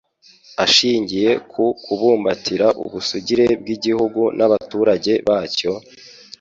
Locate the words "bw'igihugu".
3.61-4.21